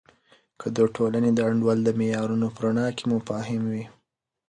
[0.59, 3.85] که د ټولنې د انډول د معیارونو په رڼا کې مفاهیم وي.